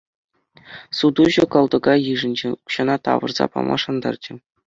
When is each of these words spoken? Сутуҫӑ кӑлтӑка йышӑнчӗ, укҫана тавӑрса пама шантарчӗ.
Сутуҫӑ 0.99 1.45
кӑлтӑка 1.57 1.93
йышӑнчӗ, 2.05 2.49
укҫана 2.55 2.95
тавӑрса 3.09 3.45
пама 3.57 3.75
шантарчӗ. 3.85 4.33